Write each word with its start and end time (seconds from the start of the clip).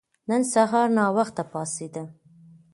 نن 0.29 0.41
سهار 0.53 0.87
ناوخته 0.97 1.43
پاڅیدم. 1.51 2.07